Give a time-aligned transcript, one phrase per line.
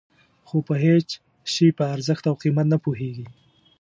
[0.47, 1.07] خو په هېڅ
[1.53, 3.25] شي په ارزښت او قیمت نه پوهېږي.